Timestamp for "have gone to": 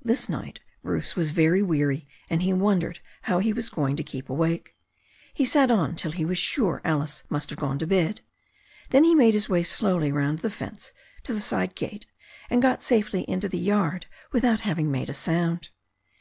7.50-7.86